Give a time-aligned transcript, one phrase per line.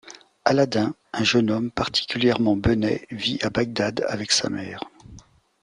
[0.45, 4.79] Aladin, un jeune homme particulièrement benêt, vit à Bagdad avec sa mère.